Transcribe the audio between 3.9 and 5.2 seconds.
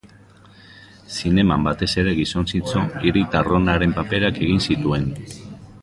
paperak egin zituen.